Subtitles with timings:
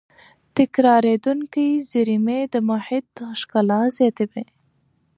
[0.57, 4.45] تکرارېدونکې زېرمې د محیط ښکلا زیاتوي.